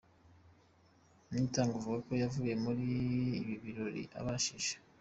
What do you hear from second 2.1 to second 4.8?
yavuye muri Ibibirori Abashije.